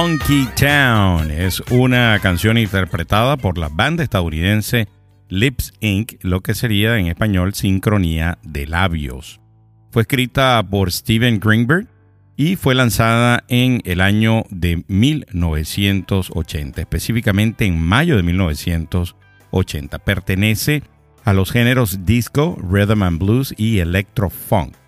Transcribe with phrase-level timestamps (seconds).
[0.00, 4.88] Funky Town es una canción interpretada por la banda estadounidense
[5.28, 9.42] Lips Inc., lo que sería en español Sincronía de Labios.
[9.90, 11.86] Fue escrita por Steven Greenberg
[12.34, 19.98] y fue lanzada en el año de 1980, específicamente en mayo de 1980.
[19.98, 20.82] Pertenece
[21.24, 24.79] a los géneros disco, rhythm and blues y electro funk.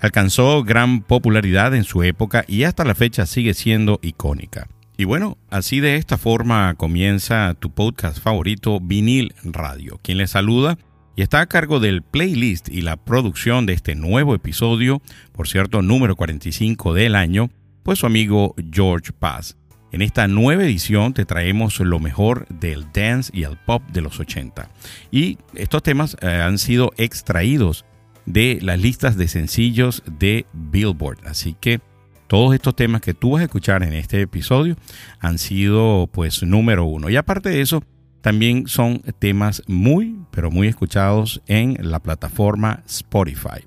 [0.00, 4.68] Alcanzó gran popularidad en su época y hasta la fecha sigue siendo icónica.
[4.96, 10.00] Y bueno, así de esta forma comienza tu podcast favorito Vinil Radio.
[10.02, 10.78] Quien le saluda
[11.16, 15.02] y está a cargo del playlist y la producción de este nuevo episodio,
[15.32, 17.50] por cierto, número 45 del año,
[17.82, 19.56] pues su amigo George Paz.
[19.90, 24.20] En esta nueva edición te traemos lo mejor del dance y el pop de los
[24.20, 24.68] 80.
[25.10, 27.84] Y estos temas eh, han sido extraídos
[28.28, 31.26] de las listas de sencillos de Billboard.
[31.26, 31.80] Así que
[32.26, 34.76] todos estos temas que tú vas a escuchar en este episodio
[35.18, 37.08] han sido pues número uno.
[37.08, 37.82] Y aparte de eso,
[38.20, 43.64] también son temas muy, pero muy escuchados en la plataforma Spotify.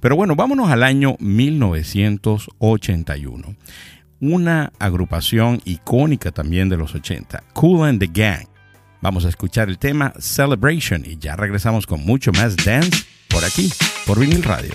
[0.00, 3.54] Pero bueno, vámonos al año 1981
[4.22, 8.44] una agrupación icónica también de los 80, Cool and the Gang.
[9.00, 13.72] Vamos a escuchar el tema Celebration y ya regresamos con mucho más dance por aquí,
[14.06, 14.74] por vinil radio.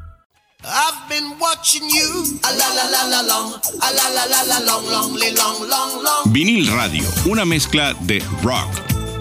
[1.51, 2.39] I've been watching you.
[2.43, 3.53] A la la la la long.
[3.81, 6.33] A la la la la long long long long long.
[6.33, 8.69] Vinil Radio, una mezcla de rock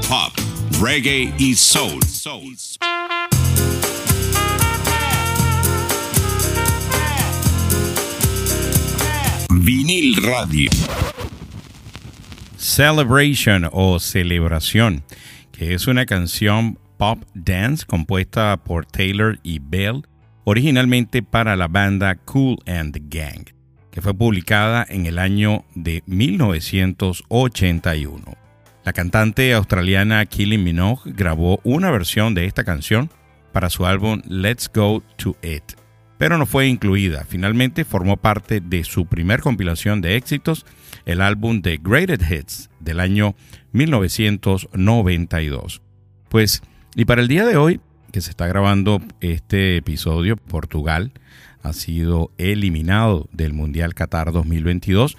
[0.09, 0.33] pop,
[0.81, 2.01] reggae y soul.
[9.51, 10.71] Vinil Radio.
[12.57, 15.03] Celebration o Celebración,
[15.53, 20.05] que es una canción pop dance compuesta por Taylor y Bell,
[20.45, 23.47] originalmente para la banda Cool and the Gang,
[23.91, 28.25] que fue publicada en el año de 1981.
[28.85, 33.11] La cantante australiana Kylie Minogue grabó una versión de esta canción
[33.53, 35.65] para su álbum Let's Go to It,
[36.19, 37.25] pero no fue incluida.
[37.29, 40.65] Finalmente formó parte de su primer compilación de éxitos,
[41.05, 43.35] el álbum The Greatest Hits del año
[43.73, 45.83] 1992.
[46.29, 46.63] Pues,
[46.95, 47.81] y para el día de hoy,
[48.11, 51.13] que se está grabando este episodio, Portugal
[51.63, 55.17] ha sido eliminado del Mundial Qatar 2022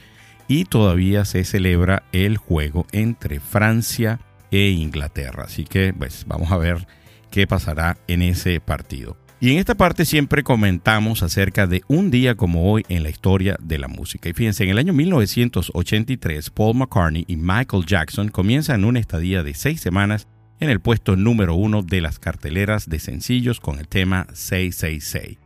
[0.48, 4.20] y todavía se celebra el juego entre Francia
[4.52, 5.44] e Inglaterra.
[5.46, 6.88] Así que pues vamos a ver
[7.30, 9.18] qué pasará en ese partido.
[9.40, 13.58] Y en esta parte siempre comentamos acerca de un día como hoy en la historia
[13.60, 14.30] de la música.
[14.30, 19.56] Y fíjense, en el año 1983, Paul McCartney y Michael Jackson comienzan una estadía de
[19.56, 20.28] seis semanas
[20.62, 25.40] en el puesto número uno de las carteleras de sencillos con el tema 666.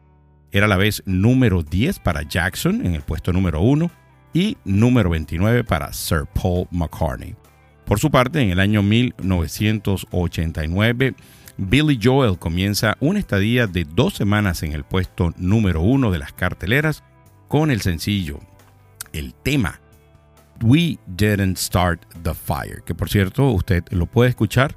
[0.52, 3.90] Era la vez número 10 para Jackson en el puesto número uno
[4.34, 7.34] y número 29 para Sir Paul McCartney.
[7.86, 11.16] Por su parte, en el año 1989,
[11.58, 16.34] Billy Joel comienza una estadía de dos semanas en el puesto número uno de las
[16.34, 17.06] carteleras
[17.48, 18.42] con el sencillo,
[19.14, 19.80] el tema
[20.62, 24.76] We Didn't Start the Fire, que por cierto usted lo puede escuchar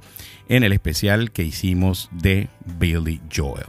[0.49, 3.67] en el especial que hicimos de Billy Joel.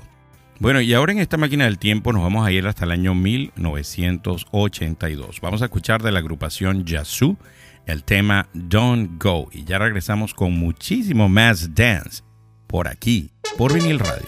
[0.58, 3.14] Bueno, y ahora en esta máquina del tiempo nos vamos a ir hasta el año
[3.14, 5.40] 1982.
[5.40, 7.38] Vamos a escuchar de la agrupación Yazoo
[7.86, 12.22] el tema Don't Go y ya regresamos con muchísimo más dance
[12.66, 14.26] por aquí, por vinil radio.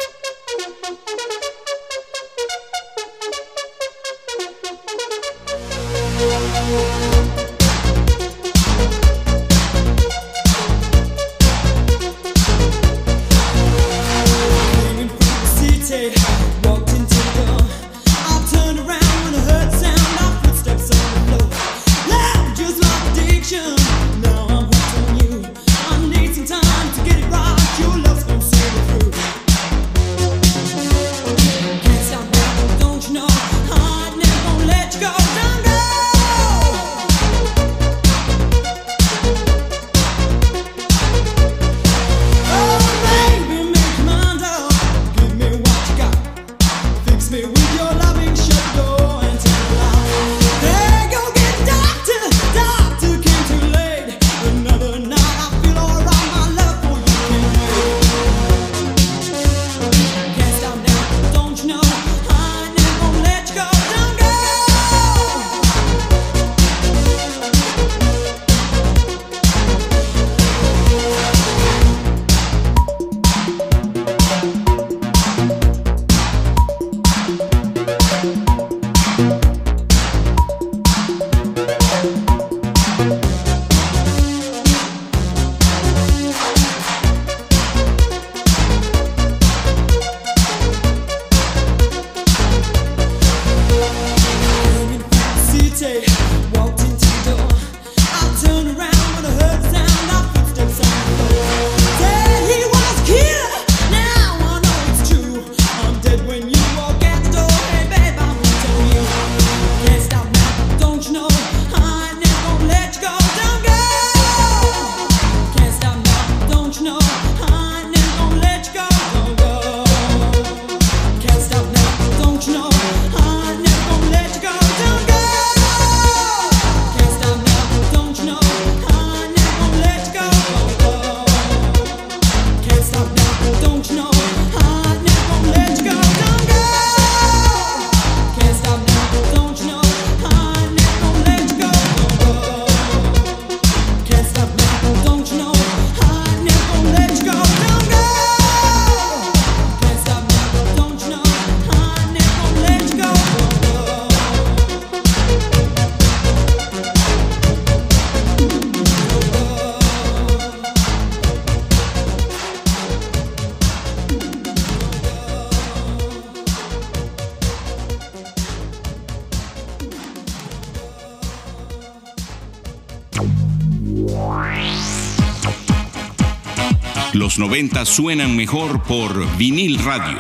[177.53, 180.19] 90 suenan mejor por vinil radio.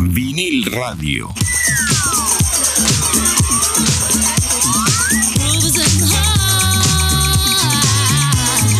[0.00, 1.28] Vinil radio.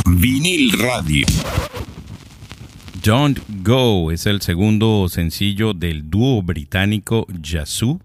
[0.07, 1.26] Vinil radio.
[3.05, 8.00] Don't Go es el segundo sencillo del dúo británico Yazoo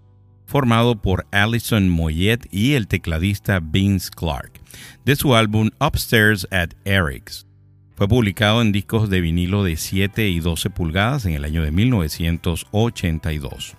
[0.48, 4.50] formado por Alison Moyet y el tecladista Vince Clark,
[5.04, 7.46] de su álbum Upstairs at Eric's.
[7.96, 11.70] Fue publicado en discos de vinilo de 7 y 12 pulgadas en el año de
[11.70, 13.76] 1982.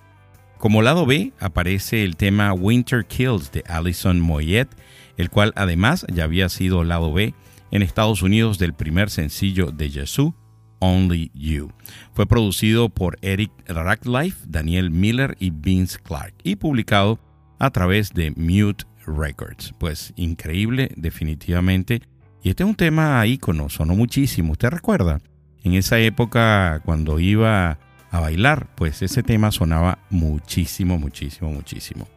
[0.60, 4.70] Como lado B aparece el tema Winter Kills de Alison Moyet,
[5.18, 7.34] el cual además ya había sido lado B
[7.72, 10.36] en Estados Unidos del primer sencillo de Yazoo,
[10.80, 11.72] Only You.
[12.14, 17.20] Fue producido por Eric Racklife, Daniel Miller y Vince Clark y publicado
[17.60, 19.74] a través de Mute Records.
[19.78, 22.02] Pues increíble, definitivamente.
[22.42, 24.54] Y este es un tema ícono, sonó muchísimo.
[24.54, 25.20] ¿Usted recuerda?
[25.64, 27.78] En esa época, cuando iba
[28.12, 32.08] a bailar, pues ese tema sonaba muchísimo, muchísimo, muchísimo.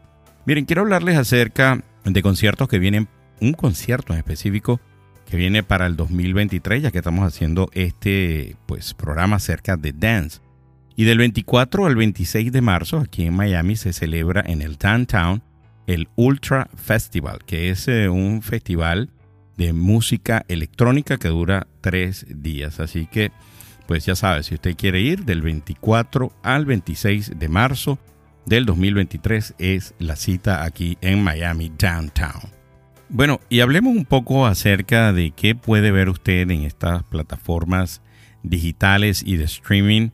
[0.46, 3.08] Miren, quiero hablarles acerca de conciertos que vienen,
[3.40, 4.80] un concierto en específico
[5.32, 10.40] que viene para el 2023, ya que estamos haciendo este pues, programa acerca de dance.
[10.94, 15.42] Y del 24 al 26 de marzo, aquí en Miami, se celebra en el Downtown
[15.86, 19.08] el Ultra Festival, que es eh, un festival
[19.56, 22.78] de música electrónica que dura tres días.
[22.78, 23.32] Así que,
[23.86, 27.98] pues ya sabe, si usted quiere ir del 24 al 26 de marzo
[28.44, 32.61] del 2023 es la cita aquí en Miami Downtown.
[33.14, 38.00] Bueno, y hablemos un poco acerca de qué puede ver usted en estas plataformas
[38.42, 40.08] digitales y de streaming,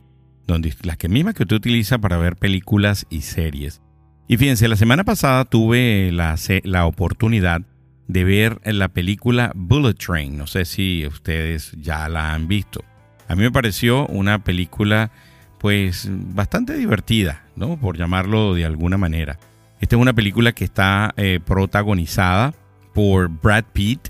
[0.45, 3.81] donde las que mismas que usted utiliza para ver películas y series.
[4.27, 7.61] Y fíjense, la semana pasada tuve la, la oportunidad
[8.09, 10.37] de ver la película Bullet Train.
[10.37, 12.83] No sé si ustedes ya la han visto.
[13.29, 15.09] A mí me pareció una película
[15.57, 17.79] pues bastante divertida, ¿no?
[17.79, 19.39] Por llamarlo de alguna manera.
[19.79, 22.53] Esta es una película que está eh, protagonizada
[22.99, 24.09] por Brad Pitt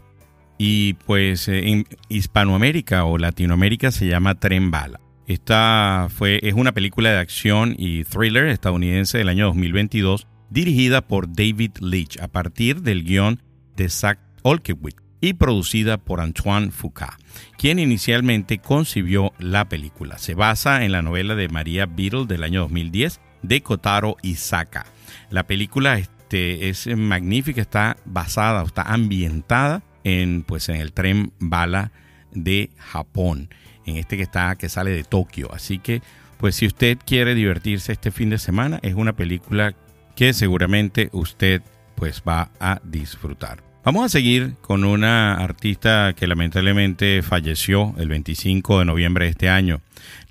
[0.57, 4.99] y pues eh, en Hispanoamérica o Latinoamérica se llama Tren Bala.
[5.27, 11.31] Esta fue, es una película de acción y thriller estadounidense del año 2022 dirigida por
[11.31, 13.39] David Leitch a partir del guion
[13.75, 17.13] de Zach Olkewicz y producida por Antoine Foucault,
[17.59, 20.17] quien inicialmente concibió la película.
[20.17, 24.87] Se basa en la novela de María Beadle del año 2010 de Kotaro Isaka.
[25.29, 25.99] La película
[26.29, 31.91] este, es magnífica, está basada, está ambientada en, pues, en el tren bala
[32.31, 33.49] de Japón,
[33.87, 35.51] en este que está, que sale de Tokio.
[35.51, 36.03] Así que,
[36.37, 39.73] pues, si usted quiere divertirse este fin de semana, es una película
[40.15, 41.63] que seguramente usted,
[41.95, 43.63] pues, va a disfrutar.
[43.83, 49.49] Vamos a seguir con una artista que lamentablemente falleció el 25 de noviembre de este
[49.49, 49.81] año.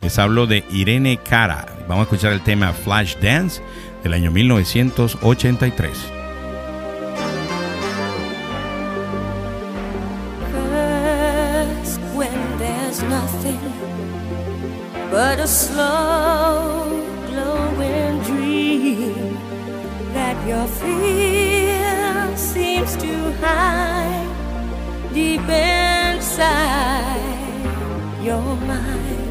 [0.01, 1.67] Les hablo de Irene Cara.
[1.89, 3.61] Vamos a escuchar el tema Flash Dance
[4.03, 5.91] del año 1983.
[10.53, 13.61] First, when there's nothing
[15.11, 16.89] but a slow
[17.27, 19.39] glowing dream
[20.15, 24.29] that your fear seems to hide
[25.13, 27.19] deep inside
[28.23, 29.29] your mind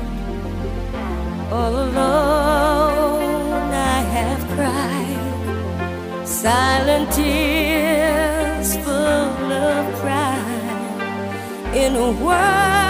[1.52, 2.77] all alone
[6.48, 12.87] silent tears full of pride in a world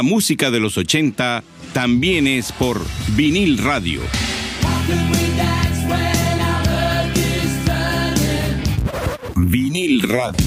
[0.00, 4.00] La música de los 80 también es por vinil radio.
[9.36, 10.46] Vinil radio.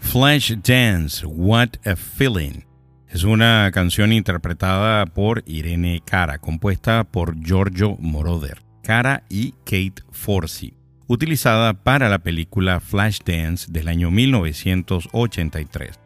[0.00, 2.62] Flash Dance, What a Feeling.
[3.10, 10.72] Es una canción interpretada por Irene Cara, compuesta por Giorgio Moroder, Cara y Kate Forsey,
[11.08, 16.05] utilizada para la película Flashdance del año 1983.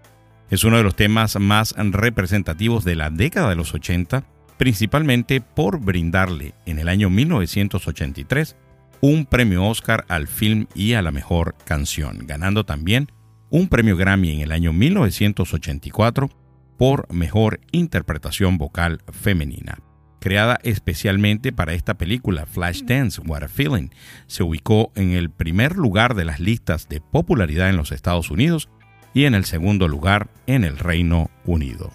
[0.50, 4.24] Es uno de los temas más representativos de la década de los 80,
[4.58, 8.56] principalmente por brindarle en el año 1983
[9.00, 13.12] un premio Oscar al film y a la mejor canción, ganando también
[13.48, 16.28] un premio Grammy en el año 1984
[16.76, 19.78] por mejor interpretación vocal femenina.
[20.18, 23.90] Creada especialmente para esta película, Flashdance, What a Feeling,
[24.26, 28.68] se ubicó en el primer lugar de las listas de popularidad en los Estados Unidos
[29.14, 31.92] y en el segundo lugar en el Reino Unido.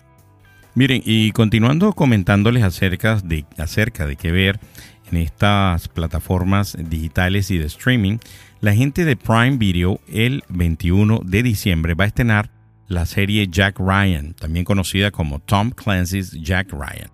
[0.73, 4.59] Miren, y continuando comentándoles acerca de, acerca de qué ver
[5.11, 8.17] en estas plataformas digitales y de streaming,
[8.59, 12.51] la gente de Prime Video el 21 de diciembre va a estrenar
[12.87, 17.09] la serie Jack Ryan, también conocida como Tom Clancy's Jack Ryan.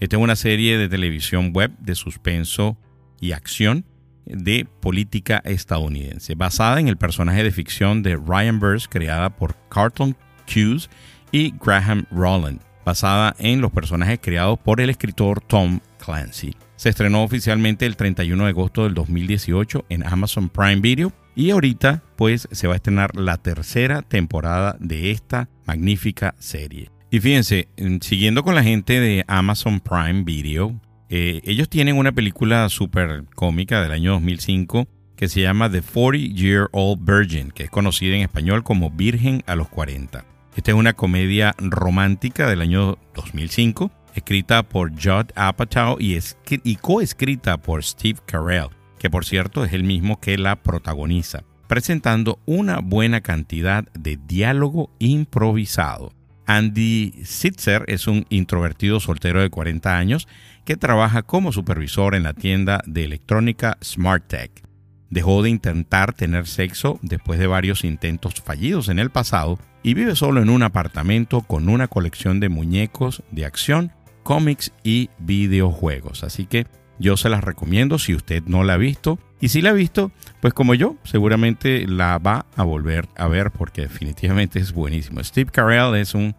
[0.00, 2.76] Esta es una serie de televisión web de suspenso
[3.20, 3.86] y acción
[4.26, 10.16] de política estadounidense, basada en el personaje de ficción de Ryan Burst creada por Carlton
[10.46, 10.88] Cuse
[11.32, 16.54] y Graham Rowland, basada en los personajes creados por el escritor Tom Clancy.
[16.76, 22.02] Se estrenó oficialmente el 31 de agosto del 2018 en Amazon Prime Video y ahorita
[22.16, 26.90] pues se va a estrenar la tercera temporada de esta magnífica serie.
[27.10, 27.68] Y fíjense,
[28.00, 30.74] siguiendo con la gente de Amazon Prime Video,
[31.16, 36.34] eh, ellos tienen una película súper cómica del año 2005 que se llama The 40
[36.34, 40.24] Year Old Virgin, que es conocida en español como Virgen a los 40.
[40.56, 47.58] Esta es una comedia romántica del año 2005, escrita por Judd Apatow y, y coescrita
[47.58, 53.20] por Steve Carell, que por cierto es el mismo que la protagoniza, presentando una buena
[53.20, 56.12] cantidad de diálogo improvisado.
[56.46, 60.28] Andy Sitzer es un introvertido soltero de 40 años
[60.64, 64.64] que trabaja como supervisor en la tienda de electrónica SmartTech.
[65.10, 70.16] Dejó de intentar tener sexo después de varios intentos fallidos en el pasado y vive
[70.16, 76.24] solo en un apartamento con una colección de muñecos de acción, cómics y videojuegos.
[76.24, 76.66] Así que
[76.98, 79.18] yo se las recomiendo si usted no la ha visto.
[79.40, 83.50] Y si la ha visto, pues como yo, seguramente la va a volver a ver
[83.50, 85.22] porque definitivamente es buenísimo.
[85.22, 86.34] Steve Carell es un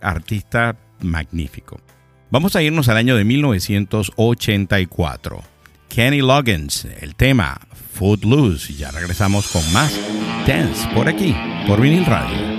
[0.00, 1.80] artista magnífico.
[2.30, 5.42] Vamos a irnos al año de 1984.
[5.88, 7.58] Kenny Loggins, el tema
[7.94, 8.74] Footloose.
[8.74, 9.98] Ya regresamos con más
[10.46, 11.34] Dance por aquí,
[11.66, 12.57] por Vinil Radio.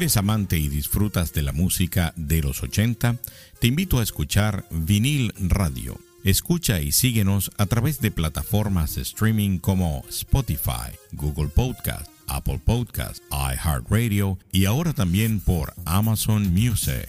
[0.00, 3.16] Eres amante y disfrutas de la música de los 80,
[3.58, 6.00] te invito a escuchar Vinil Radio.
[6.24, 13.22] Escucha y síguenos a través de plataformas de streaming como Spotify, Google Podcast, Apple Podcast,
[13.30, 17.06] iHeartRadio y ahora también por Amazon Music.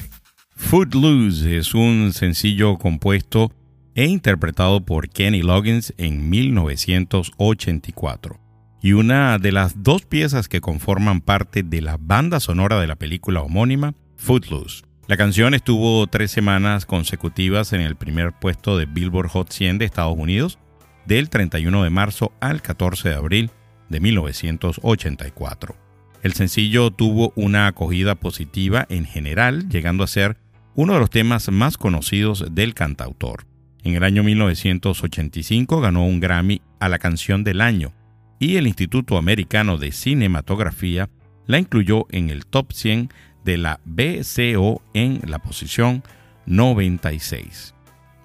[0.58, 3.54] Footloose es un sencillo compuesto
[3.95, 8.40] e interpretado por Kenny Loggins en 1984
[8.82, 12.96] y una de las dos piezas que conforman parte de la banda sonora de la
[12.96, 14.84] película homónima, Footloose.
[15.08, 19.86] La canción estuvo tres semanas consecutivas en el primer puesto de Billboard Hot 100 de
[19.86, 20.58] Estados Unidos,
[21.06, 23.52] del 31 de marzo al 14 de abril
[23.89, 25.76] de 1984.
[26.24, 30.38] El sencillo tuvo una acogida positiva en general, llegando a ser
[30.74, 33.46] uno de los temas más conocidos del cantautor.
[33.84, 37.94] En el año 1985 ganó un Grammy a la canción del año
[38.41, 41.10] y el Instituto Americano de Cinematografía
[41.45, 43.10] la incluyó en el top 100
[43.45, 46.04] de la BCO en la posición
[46.47, 47.75] 96.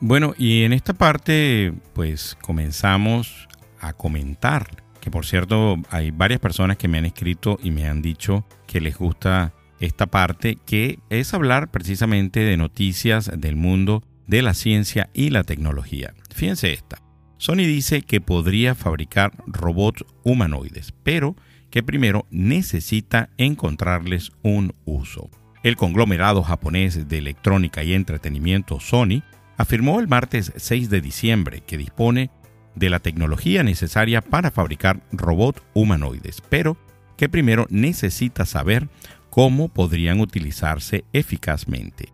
[0.01, 3.47] Bueno, y en esta parte pues comenzamos
[3.79, 8.01] a comentar, que por cierto hay varias personas que me han escrito y me han
[8.01, 14.41] dicho que les gusta esta parte, que es hablar precisamente de noticias del mundo de
[14.41, 16.15] la ciencia y la tecnología.
[16.35, 17.06] Fíjense esta.
[17.39, 21.37] Sony dice que podría fabricar robots humanoides, pero
[21.71, 25.31] que primero necesita encontrarles un uso.
[25.63, 29.23] El conglomerado japonés de electrónica y entretenimiento Sony
[29.57, 32.31] afirmó el martes 6 de diciembre que dispone
[32.75, 36.77] de la tecnología necesaria para fabricar robots humanoides, pero
[37.17, 38.89] que primero necesita saber
[39.31, 42.13] cómo podrían utilizarse eficazmente.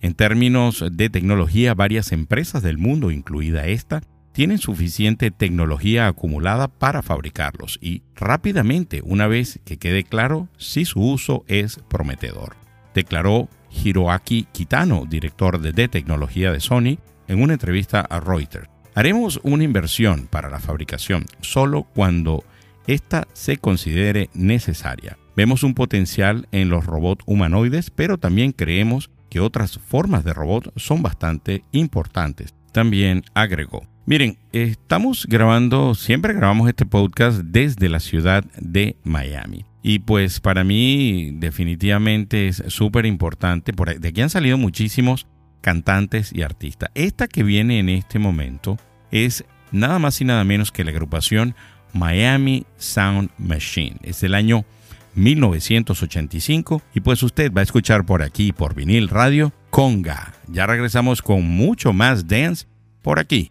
[0.00, 4.02] En términos de tecnología, varias empresas del mundo, incluida esta,
[4.34, 11.00] tienen suficiente tecnología acumulada para fabricarlos y rápidamente, una vez que quede claro si su
[11.00, 12.56] uso es prometedor,
[12.94, 18.68] declaró Hiroaki Kitano, director de, tecnología de Sony, en una entrevista a Reuters.
[18.96, 22.42] Haremos una inversión para la fabricación solo cuando
[22.88, 25.16] ésta se considere necesaria.
[25.36, 30.72] Vemos un potencial en los robots humanoides, pero también creemos que otras formas de robot
[30.76, 32.54] son bastante importantes.
[32.72, 33.93] También agregó.
[34.06, 39.64] Miren, estamos grabando, siempre grabamos este podcast desde la ciudad de Miami.
[39.82, 43.72] Y pues para mí definitivamente es súper importante.
[43.98, 45.26] De aquí han salido muchísimos
[45.62, 46.90] cantantes y artistas.
[46.94, 48.76] Esta que viene en este momento
[49.10, 51.54] es nada más y nada menos que la agrupación
[51.94, 53.96] Miami Sound Machine.
[54.02, 54.66] Es del año
[55.14, 60.34] 1985 y pues usted va a escuchar por aquí por vinil radio Conga.
[60.48, 62.66] Ya regresamos con mucho más dance
[63.00, 63.50] por aquí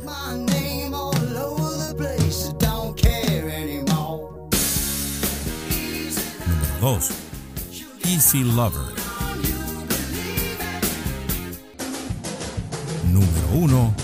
[6.81, 7.11] 2.
[8.05, 8.81] Easy Lover.
[13.11, 13.95] Número 1.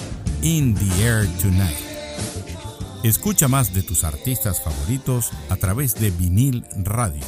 [0.44, 1.76] In the Air Tonight.
[3.04, 7.24] Escucha más de tus artistas favoritos a través de vinil radio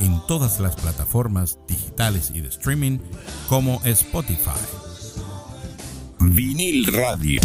[0.00, 2.98] en todas las plataformas digitales y de streaming
[3.46, 4.58] como Spotify.
[6.18, 7.42] Vinil Radio.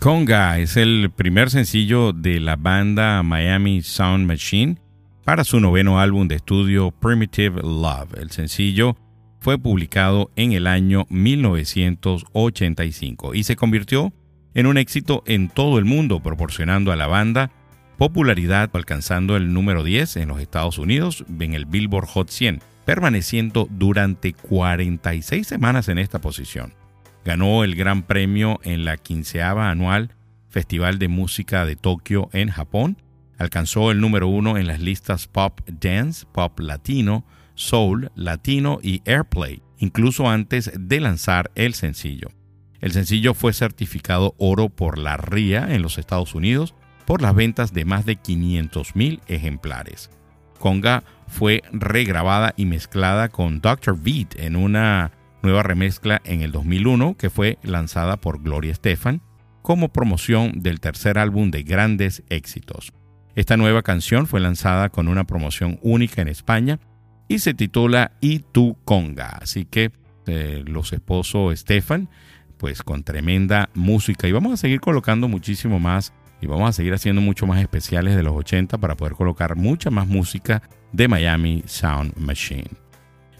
[0.00, 4.83] Conga es el primer sencillo de la banda Miami Sound Machine
[5.24, 8.14] para su noveno álbum de estudio Primitive Love.
[8.18, 8.96] El sencillo
[9.40, 14.14] fue publicado en el año 1985 y se convirtió
[14.54, 17.50] en un éxito en todo el mundo, proporcionando a la banda
[17.96, 23.68] popularidad alcanzando el número 10 en los Estados Unidos en el Billboard Hot 100, permaneciendo
[23.70, 26.74] durante 46 semanas en esta posición.
[27.24, 30.10] Ganó el gran premio en la quinceava anual
[30.50, 32.98] Festival de Música de Tokio en Japón.
[33.38, 37.24] Alcanzó el número uno en las listas Pop Dance, Pop Latino,
[37.54, 42.28] Soul, Latino y Airplay, incluso antes de lanzar el sencillo.
[42.80, 46.74] El sencillo fue certificado oro por la RIA en los Estados Unidos
[47.06, 50.10] por las ventas de más de 500.000 ejemplares.
[50.58, 53.98] Conga fue regrabada y mezclada con Dr.
[53.98, 55.12] Beat en una
[55.42, 59.20] nueva remezcla en el 2001 que fue lanzada por Gloria Estefan
[59.62, 62.92] como promoción del tercer álbum de grandes éxitos.
[63.34, 66.78] Esta nueva canción fue lanzada con una promoción única en España
[67.28, 69.30] y se titula Y tu conga.
[69.40, 69.90] Así que
[70.26, 72.08] eh, los esposos Estefan,
[72.58, 74.28] pues con tremenda música.
[74.28, 78.14] Y vamos a seguir colocando muchísimo más y vamos a seguir haciendo mucho más especiales
[78.16, 80.62] de los 80 para poder colocar mucha más música
[80.92, 82.70] de Miami Sound Machine.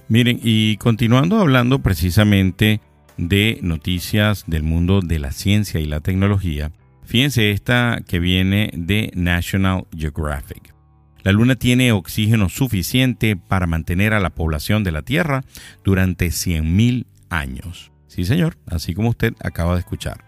[0.09, 2.81] Miren, y continuando hablando precisamente
[3.17, 6.73] de noticias del mundo de la ciencia y la tecnología,
[7.05, 10.75] fíjense esta que viene de National Geographic.
[11.23, 15.43] La Luna tiene oxígeno suficiente para mantener a la población de la Tierra
[15.83, 17.93] durante 100.000 años.
[18.09, 20.25] Sí, señor, así como usted acaba de escuchar.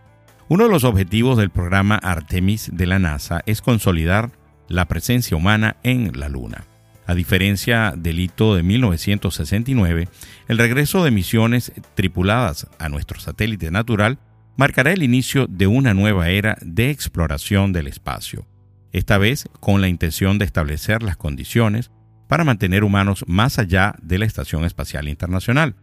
[0.48, 4.30] Uno de los objetivos del programa Artemis de la NASA es consolidar
[4.68, 6.64] la presencia humana en la Luna.
[7.06, 10.08] A diferencia del hito de 1969,
[10.48, 14.18] el regreso de misiones tripuladas a nuestro satélite natural
[14.56, 18.46] marcará el inicio de una nueva era de exploración del espacio,
[18.92, 21.90] esta vez con la intención de establecer las condiciones
[22.28, 25.76] para mantener humanos más allá de la Estación Espacial Internacional.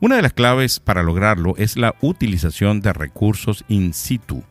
[0.00, 4.44] Una de las claves para lograrlo es la utilización de recursos in situ,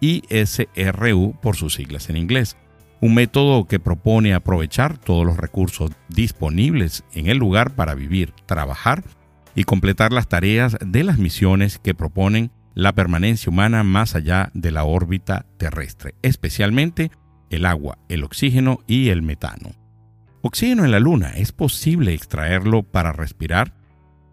[0.00, 2.56] ISRU por sus siglas en inglés,
[3.00, 9.04] un método que propone aprovechar todos los recursos disponibles en el lugar para vivir, trabajar
[9.54, 14.70] y completar las tareas de las misiones que proponen la permanencia humana más allá de
[14.70, 17.10] la órbita terrestre, especialmente
[17.48, 19.74] el agua, el oxígeno y el metano.
[20.42, 23.74] Oxígeno en la Luna, ¿es posible extraerlo para respirar?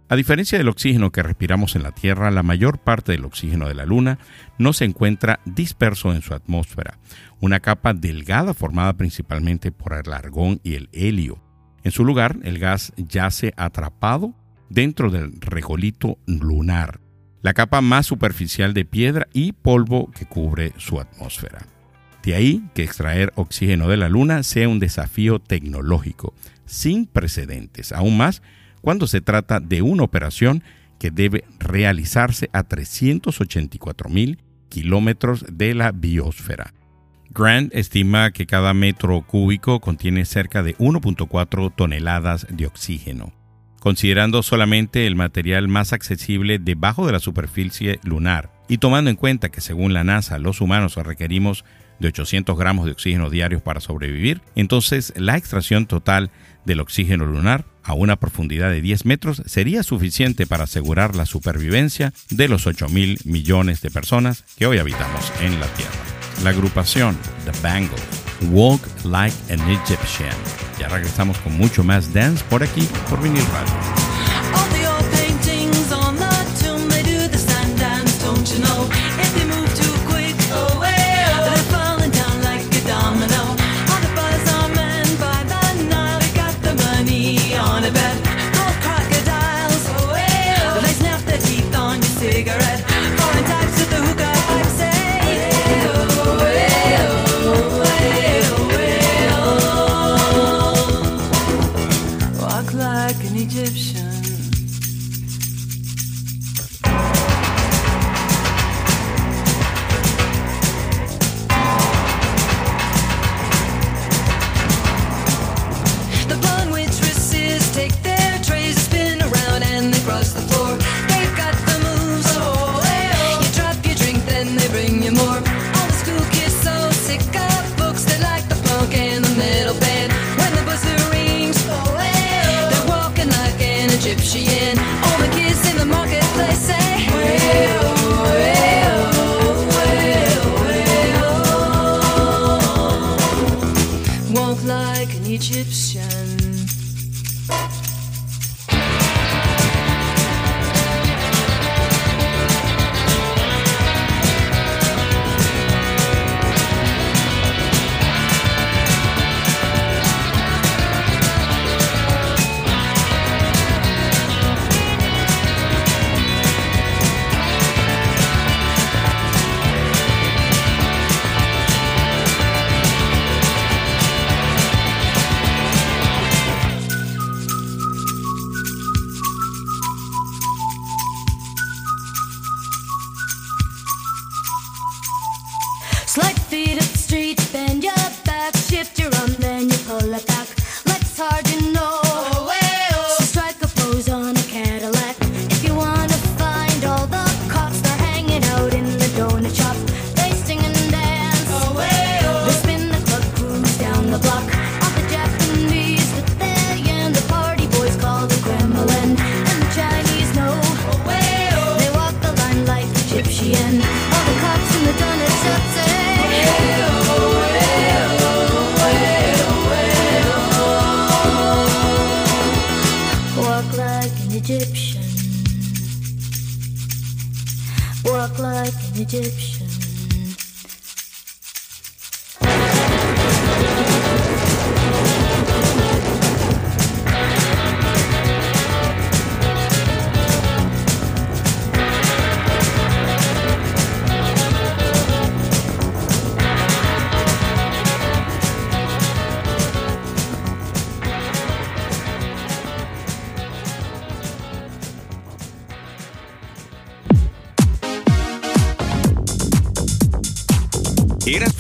[0.10, 3.76] A diferencia del oxígeno que respiramos en la Tierra, la mayor parte del oxígeno de
[3.76, 4.20] la Luna
[4.60, 7.00] no se encuentra disperso en su atmósfera,
[7.40, 11.42] una capa delgada formada principalmente por el argón y el helio.
[11.86, 14.36] En su lugar, el gas yace atrapado
[14.70, 17.00] dentro del regolito lunar,
[17.44, 21.68] la capa más superficial de piedra y polvo que cubre su atmósfera.
[22.24, 26.34] De ahí que extraer oxígeno de la Luna sea un desafío tecnológico
[26.66, 28.42] sin precedentes, aún más
[28.82, 30.64] cuando se trata de una operación
[31.00, 36.74] que debe realizarse a 384 mil kilómetros de la biosfera.
[37.30, 43.34] Grant estima que cada metro cúbico contiene cerca de 1.4 toneladas de oxígeno.
[43.84, 49.50] Considerando solamente el material más accesible debajo de la superficie lunar y tomando en cuenta
[49.50, 51.66] que según la NASA los humanos requerimos
[52.00, 56.32] de 800 gramos de oxígeno diarios para sobrevivir, entonces la extracción total
[56.64, 62.14] del oxígeno lunar a una profundidad de 10 metros sería suficiente para asegurar la supervivencia
[62.30, 65.92] de los 8 mil millones de personas que hoy habitamos en la Tierra.
[66.42, 68.02] La agrupación The Bangles,
[68.52, 70.34] Walk Like an Egyptian.
[70.80, 74.83] Ya regresamos con mucho más dance por aquí, por Vinil Radio.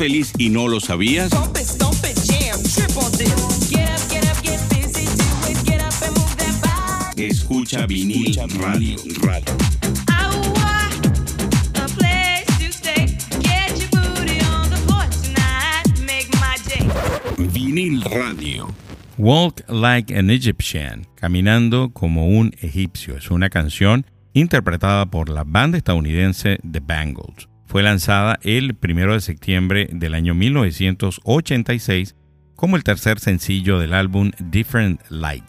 [0.04, 1.32] Feliz y no lo sabías?
[7.16, 8.98] Escucha vinil radio.
[9.22, 9.54] radio.
[17.38, 18.76] Vinil radio.
[19.18, 25.78] Walk Like an Egyptian, caminando como un egipcio, es una canción interpretada por la banda
[25.78, 27.53] estadounidense The Bangles.
[27.74, 32.16] Fue lanzada el 1 de septiembre del año 1986
[32.56, 35.44] como el tercer sencillo del álbum Different Light.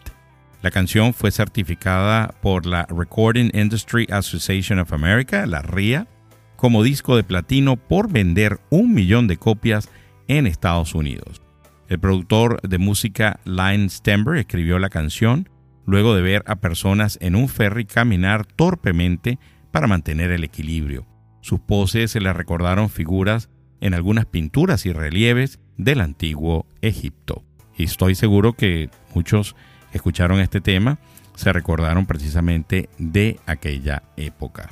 [0.63, 6.07] La canción fue certificada por la Recording Industry Association of America, la RIA,
[6.55, 9.91] como disco de platino por vender un millón de copias
[10.27, 11.43] en Estados Unidos.
[11.89, 15.47] El productor de música Line Stember escribió la canción
[15.85, 19.37] luego de ver a personas en un ferry caminar torpemente
[19.69, 21.05] para mantener el equilibrio.
[21.45, 27.43] Sus poses se le recordaron figuras en algunas pinturas y relieves del antiguo Egipto.
[27.77, 29.55] Y estoy seguro que muchos
[29.93, 30.97] escucharon este tema
[31.35, 34.71] se recordaron precisamente de aquella época.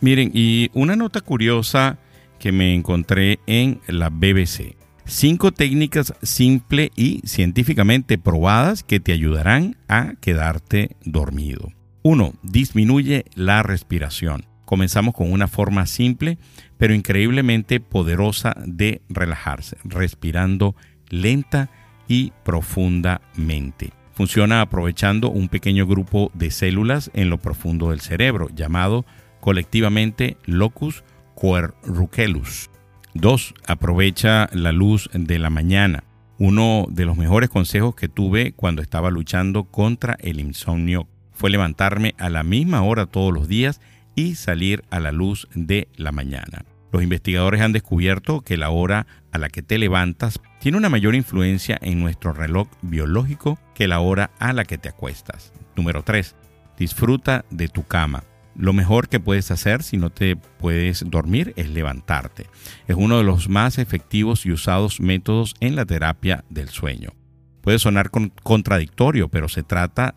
[0.00, 1.98] Miren, y una nota curiosa
[2.38, 4.76] que me encontré en la BBC.
[5.04, 11.72] Cinco técnicas simples y científicamente probadas que te ayudarán a quedarte dormido.
[12.04, 12.32] 1.
[12.44, 14.51] Disminuye la respiración.
[14.72, 16.38] Comenzamos con una forma simple
[16.78, 20.74] pero increíblemente poderosa de relajarse, respirando
[21.10, 21.68] lenta
[22.08, 23.92] y profundamente.
[24.14, 29.04] Funciona aprovechando un pequeño grupo de células en lo profundo del cerebro, llamado
[29.42, 31.04] colectivamente locus
[31.34, 32.70] coeruleus.
[33.12, 33.54] 2.
[33.66, 36.04] Aprovecha la luz de la mañana.
[36.38, 42.14] Uno de los mejores consejos que tuve cuando estaba luchando contra el insomnio fue levantarme
[42.16, 43.82] a la misma hora todos los días
[44.14, 46.64] y salir a la luz de la mañana.
[46.92, 51.14] Los investigadores han descubierto que la hora a la que te levantas tiene una mayor
[51.14, 55.52] influencia en nuestro reloj biológico que la hora a la que te acuestas.
[55.74, 56.36] Número 3.
[56.78, 58.24] Disfruta de tu cama.
[58.54, 62.46] Lo mejor que puedes hacer si no te puedes dormir es levantarte.
[62.86, 67.14] Es uno de los más efectivos y usados métodos en la terapia del sueño.
[67.62, 70.14] Puede sonar contradictorio, pero se trata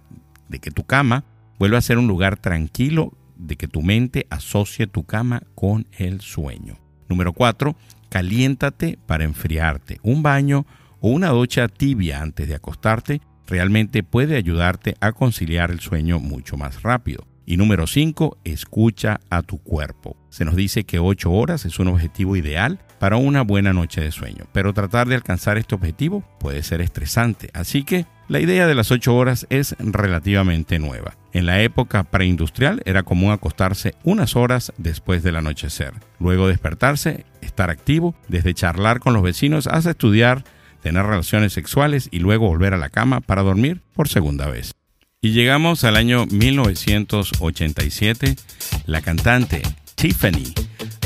[0.49, 1.23] de que tu cama
[1.57, 6.21] vuelva a ser un lugar tranquilo de que tu mente asocie tu cama con el
[6.21, 6.77] sueño.
[7.09, 7.75] Número 4.
[8.09, 9.99] Caliéntate para enfriarte.
[10.03, 10.65] Un baño
[10.99, 16.57] o una ducha tibia antes de acostarte realmente puede ayudarte a conciliar el sueño mucho
[16.57, 17.27] más rápido.
[17.45, 20.17] Y número 5, escucha a tu cuerpo.
[20.29, 24.11] Se nos dice que 8 horas es un objetivo ideal para una buena noche de
[24.11, 28.73] sueño, pero tratar de alcanzar este objetivo puede ser estresante, así que la idea de
[28.73, 31.15] las 8 horas es relativamente nueva.
[31.35, 37.69] En la época preindustrial era común acostarse unas horas después del anochecer, luego despertarse, estar
[37.69, 40.45] activo, desde charlar con los vecinos hasta estudiar,
[40.81, 44.71] tener relaciones sexuales y luego volver a la cama para dormir por segunda vez.
[45.19, 48.37] Y llegamos al año 1987.
[48.85, 49.61] La cantante
[49.95, 50.53] Tiffany,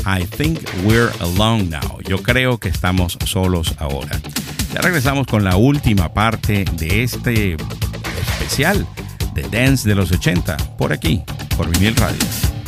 [0.06, 2.00] I think we're alone now.
[2.02, 4.20] Yo creo que estamos solos ahora.
[4.72, 7.56] Ya regresamos con la última parte de este
[8.20, 8.86] especial
[9.34, 11.22] de Dance de los 80, por aquí,
[11.56, 12.59] por Vinil Radio.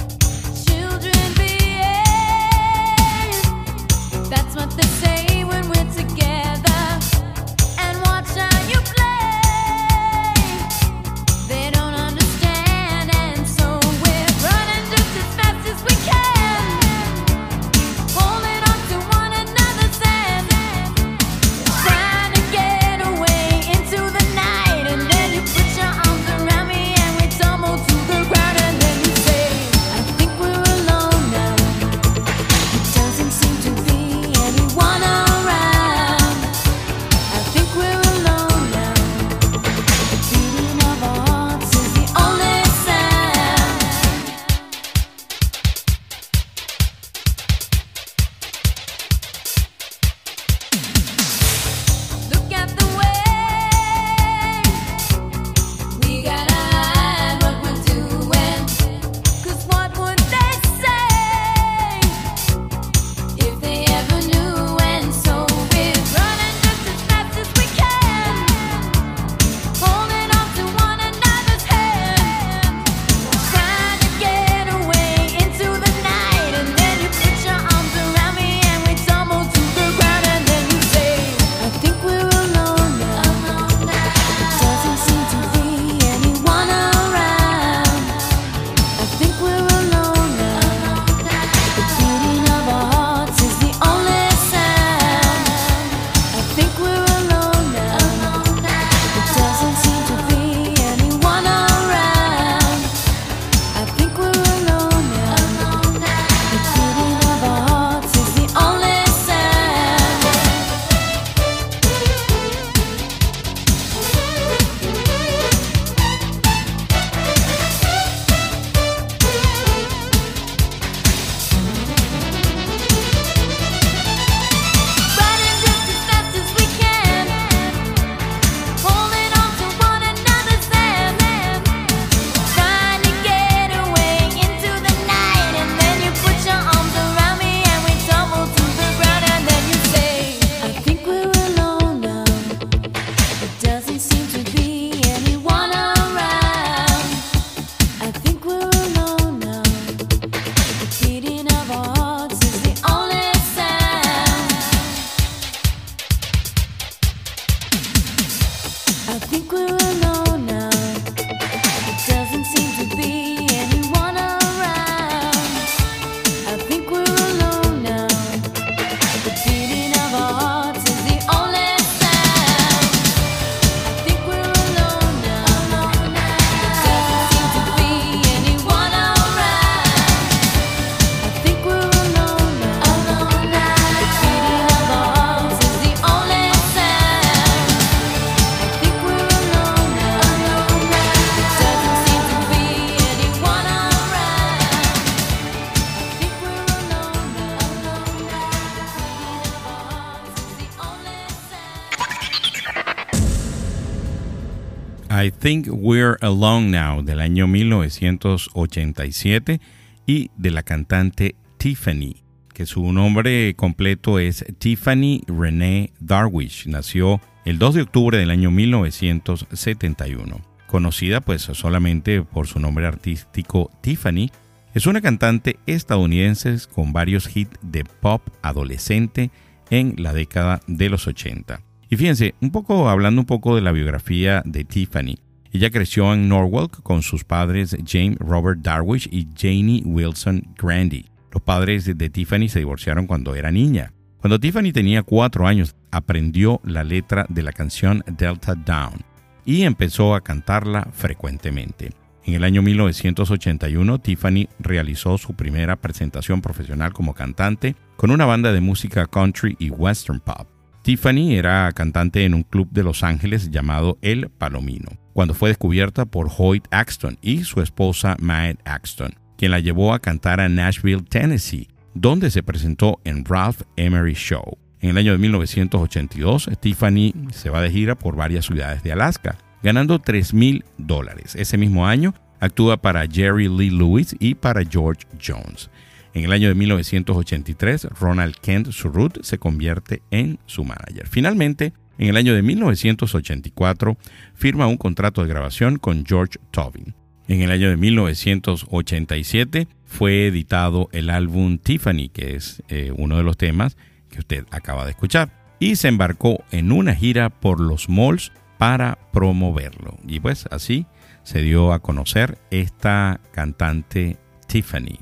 [205.43, 209.61] Think We're Alone Now del año 1987
[210.07, 212.23] y de la cantante Tiffany,
[212.55, 216.69] que su nombre completo es Tiffany Renee Darwish.
[216.69, 220.41] Nació el 2 de octubre del año 1971.
[220.69, 224.31] Conocida pues solamente por su nombre artístico Tiffany,
[224.75, 229.33] es una cantante estadounidense con varios hits de pop adolescente
[229.71, 231.63] en la década de los 80.
[231.91, 235.19] Y fíjense, un poco hablando un poco de la biografía de Tiffany.
[235.53, 241.05] Ella creció en Norwalk con sus padres James Robert Darwish y Janie Wilson Grandy.
[241.31, 243.93] Los padres de Tiffany se divorciaron cuando era niña.
[244.19, 249.03] Cuando Tiffany tenía cuatro años, aprendió la letra de la canción Delta Down
[249.45, 251.91] y empezó a cantarla frecuentemente.
[252.25, 258.53] En el año 1981, Tiffany realizó su primera presentación profesional como cantante con una banda
[258.53, 260.49] de música country y western pop.
[260.83, 266.05] Tiffany era cantante en un club de Los Ángeles llamado El Palomino, cuando fue descubierta
[266.05, 271.03] por Hoyt Axton y su esposa Matt Axton, quien la llevó a cantar a Nashville,
[271.03, 274.59] Tennessee, donde se presentó en Ralph Emery Show.
[274.81, 279.39] En el año de 1982, Tiffany se va de gira por varias ciudades de Alaska,
[279.63, 281.37] ganando 3 mil dólares.
[281.37, 285.71] Ese mismo año actúa para Jerry Lee Lewis y para George Jones.
[286.15, 291.07] En el año de 1983, Ronald Kent Surruth se convierte en su manager.
[291.07, 291.73] Finalmente,
[292.03, 293.97] en el año de 1984,
[294.35, 296.97] firma un contrato de grabación con George Tobin.
[297.29, 303.23] En el año de 1987 fue editado el álbum Tiffany, que es eh, uno de
[303.23, 303.77] los temas
[304.11, 305.31] que usted acaba de escuchar,
[305.61, 309.97] y se embarcó en una gira por los malls para promoverlo.
[310.05, 310.87] Y pues así
[311.23, 314.17] se dio a conocer esta cantante
[314.49, 314.99] Tiffany.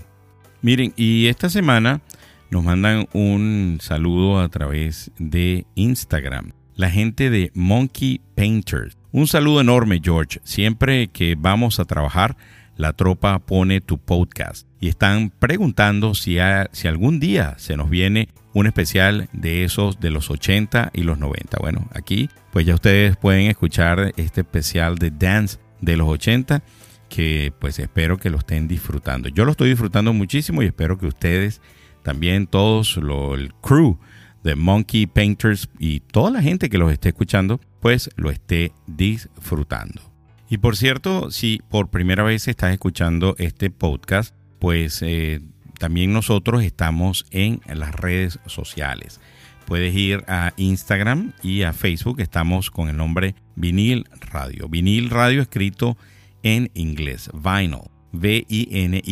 [0.61, 2.03] Miren, y esta semana
[2.51, 6.60] nos mandan un saludo a través de Instagram.
[6.81, 8.97] La gente de Monkey Painters.
[9.13, 10.41] Un saludo enorme, George.
[10.45, 12.39] Siempre que vamos a trabajar,
[12.79, 14.67] la tropa pone tu podcast.
[14.81, 20.31] Y están preguntando si, algún día se nos viene un especial de esos de los
[20.31, 21.59] 80 y los 90.
[21.61, 26.63] Bueno, aquí pues ya ustedes pueden escuchar este especial de Dance de los 80
[27.11, 29.29] que pues espero que lo estén disfrutando.
[29.29, 31.61] Yo lo estoy disfrutando muchísimo y espero que ustedes
[32.03, 33.99] también, todos, lo, el crew
[34.43, 40.01] de Monkey Painters y toda la gente que los esté escuchando, pues lo esté disfrutando.
[40.49, 45.41] Y por cierto, si por primera vez estás escuchando este podcast, pues eh,
[45.79, 49.21] también nosotros estamos en las redes sociales.
[49.67, 54.69] Puedes ir a Instagram y a Facebook, estamos con el nombre Vinil Radio.
[54.69, 55.97] Vinil Radio escrito
[56.43, 57.83] en inglés, vinyl,
[58.13, 59.03] V-I-N-Y-L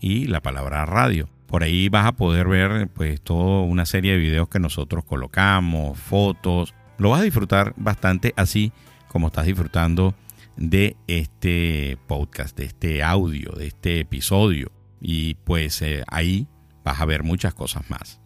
[0.00, 1.28] y la palabra radio.
[1.54, 5.96] Por ahí vas a poder ver pues toda una serie de videos que nosotros colocamos,
[5.96, 6.74] fotos.
[6.98, 8.72] Lo vas a disfrutar bastante así
[9.06, 10.16] como estás disfrutando
[10.56, 14.72] de este podcast, de este audio, de este episodio.
[15.00, 16.48] Y pues eh, ahí
[16.82, 18.20] vas a ver muchas cosas más.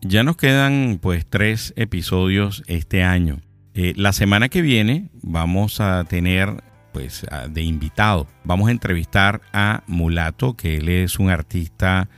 [0.00, 3.40] Ya nos quedan pues tres episodios este año.
[3.74, 6.62] Eh, la semana que viene vamos a tener
[6.92, 8.28] pues de invitado.
[8.44, 12.08] Vamos a entrevistar a Mulato, que él es un artista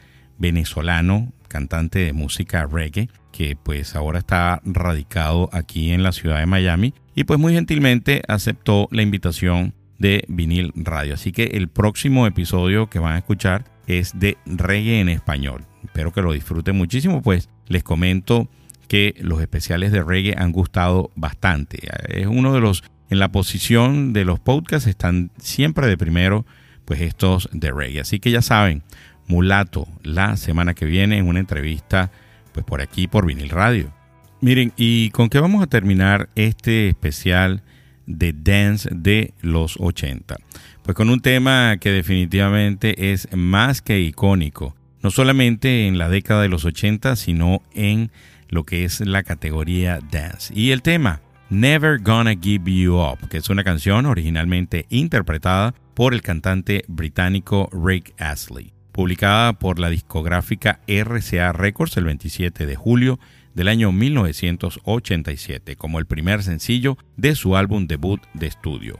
[0.40, 6.46] venezolano, cantante de música reggae, que pues ahora está radicado aquí en la ciudad de
[6.46, 11.14] Miami y pues muy gentilmente aceptó la invitación de Vinil Radio.
[11.14, 15.66] Así que el próximo episodio que van a escuchar es de reggae en español.
[15.84, 18.48] Espero que lo disfruten muchísimo, pues les comento
[18.88, 21.78] que los especiales de reggae han gustado bastante.
[22.08, 26.46] Es uno de los en la posición de los podcasts están siempre de primero,
[26.84, 28.00] pues estos de reggae.
[28.00, 28.84] Así que ya saben,
[29.30, 32.10] Mulato, la semana que viene en una entrevista,
[32.52, 33.92] pues por aquí, por Vinil Radio.
[34.40, 37.62] Miren, ¿y con qué vamos a terminar este especial
[38.06, 40.36] de dance de los 80?
[40.82, 46.42] Pues con un tema que definitivamente es más que icónico, no solamente en la década
[46.42, 48.10] de los 80, sino en
[48.48, 50.52] lo que es la categoría dance.
[50.56, 51.20] Y el tema,
[51.50, 57.68] Never Gonna Give You Up, que es una canción originalmente interpretada por el cantante británico
[57.72, 63.18] Rick Astley, publicada por la discográfica RCA Records el 27 de julio
[63.54, 68.98] del año 1987 como el primer sencillo de su álbum debut de estudio,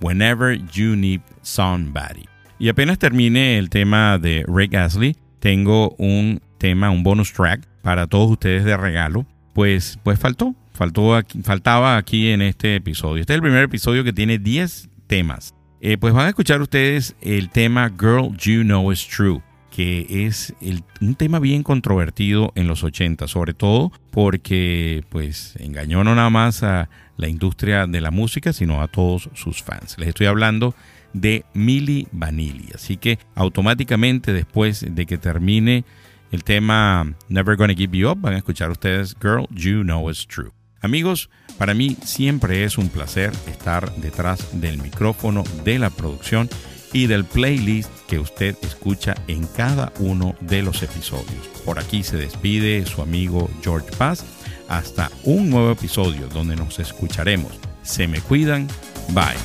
[0.00, 2.26] Whenever You Need Somebody.
[2.58, 8.06] Y apenas termine el tema de Rick Astley, tengo un tema, un bonus track para
[8.06, 13.20] todos ustedes de regalo, pues, pues faltó, faltó faltaba aquí en este episodio.
[13.20, 15.54] Este es el primer episodio que tiene 10 temas.
[15.84, 20.54] Eh, pues van a escuchar ustedes el tema Girl You Know Is True, que es
[21.00, 26.62] un tema bien controvertido en los 80, sobre todo porque pues engañó no nada más
[26.62, 29.96] a la industria de la música, sino a todos sus fans.
[29.98, 30.76] Les estoy hablando
[31.14, 35.84] de Milli Vanilli, así que automáticamente después de que termine
[36.30, 40.28] el tema Never Gonna Give You Up, van a escuchar ustedes Girl, You Know It's
[40.28, 40.52] True.
[40.82, 46.50] Amigos, para mí siempre es un placer estar detrás del micrófono de la producción
[46.92, 51.46] y del playlist que usted escucha en cada uno de los episodios.
[51.64, 54.24] Por aquí se despide su amigo George Paz.
[54.68, 57.52] Hasta un nuevo episodio donde nos escucharemos.
[57.82, 58.66] Se me cuidan.
[59.10, 59.38] Bye.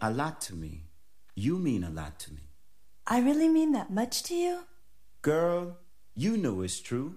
[0.00, 0.84] A lot to me.
[1.34, 2.42] You mean a lot to me.
[3.06, 4.60] I really mean that much to you?
[5.22, 5.78] Girl,
[6.14, 7.16] you know it's true.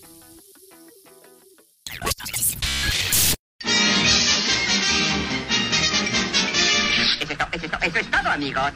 [8.31, 8.71] 神が